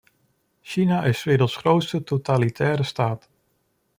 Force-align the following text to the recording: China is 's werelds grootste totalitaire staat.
China 0.71 1.03
is 1.05 1.17
's 1.19 1.23
werelds 1.23 1.55
grootste 1.55 2.03
totalitaire 2.03 2.83
staat. 2.83 3.29